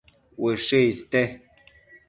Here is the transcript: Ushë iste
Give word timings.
Ushë 0.47 0.81
iste 0.87 1.23